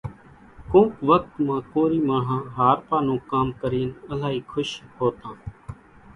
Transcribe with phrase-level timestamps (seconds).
[0.71, 5.35] ڪونڪ وکت مان ڪورِي ماڻۿان هارپا نون ڪام ڪرينَ الائِي کُش هوتان۔